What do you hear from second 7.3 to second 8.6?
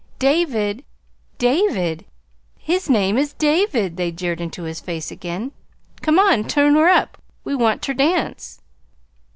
We want ter dance."